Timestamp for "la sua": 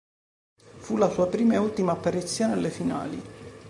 0.97-1.27